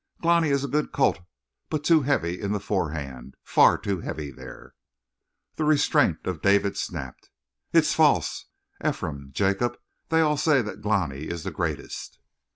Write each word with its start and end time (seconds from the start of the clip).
"Glani 0.19 0.49
is 0.49 0.63
a 0.63 0.67
good 0.67 0.91
colt, 0.91 1.19
but 1.69 1.83
too 1.83 2.01
heavy 2.01 2.41
in 2.41 2.53
the 2.53 2.59
forehand. 2.59 3.35
Far 3.43 3.77
too 3.77 3.99
heavy 3.99 4.31
there." 4.31 4.73
The 5.57 5.63
restraint 5.63 6.25
of 6.25 6.41
David 6.41 6.75
snapped. 6.75 7.29
"It 7.71 7.83
is 7.83 7.93
false! 7.93 8.47
Ephraim, 8.83 9.29
Jacob, 9.31 9.77
they 10.09 10.21
all 10.21 10.37
say 10.37 10.63
that 10.63 10.81
Glani 10.81 11.25
is 11.25 11.43
the 11.43 11.51
greatest." 11.51 12.17